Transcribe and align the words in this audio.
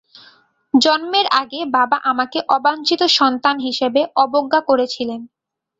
জন্মের 0.73 1.27
আগে, 1.41 1.59
বাবা 1.77 1.97
আমাকে 2.11 2.39
অবাঞ্ছিত 2.55 3.01
সন্তান 3.17 3.55
হিসেবে 3.67 4.01
অবজ্ঞা 4.23 4.59
করেছিল। 4.69 5.09